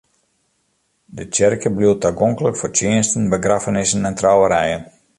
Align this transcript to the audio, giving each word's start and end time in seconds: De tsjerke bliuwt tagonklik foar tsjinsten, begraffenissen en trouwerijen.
De 1.15 1.23
tsjerke 1.29 1.69
bliuwt 1.75 2.01
tagonklik 2.05 2.59
foar 2.61 2.73
tsjinsten, 2.79 3.31
begraffenissen 3.35 4.05
en 4.11 4.19
trouwerijen. 4.23 4.81